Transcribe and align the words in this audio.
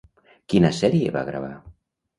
Quina 0.53 0.71
sèrie 0.79 1.15
va 1.19 1.25
gravar? 1.31 1.55